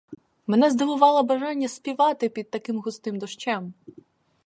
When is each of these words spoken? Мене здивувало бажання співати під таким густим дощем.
Мене 0.47 0.69
здивувало 0.71 1.23
бажання 1.23 1.67
співати 1.67 2.29
під 2.29 2.49
таким 2.51 2.77
густим 2.79 3.19
дощем. 3.19 3.73